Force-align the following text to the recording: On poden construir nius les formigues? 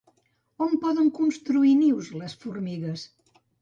On 0.67 0.73
poden 0.85 1.13
construir 1.19 1.77
nius 1.85 2.13
les 2.25 2.39
formigues? 2.47 3.09